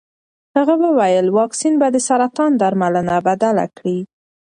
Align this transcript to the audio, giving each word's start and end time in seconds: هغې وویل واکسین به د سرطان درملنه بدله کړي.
هغې 0.55 0.75
وویل 0.85 1.27
واکسین 1.37 1.73
به 1.81 1.87
د 1.91 1.97
سرطان 2.07 2.51
درملنه 2.61 3.15
بدله 3.27 3.65
کړي. 3.77 3.99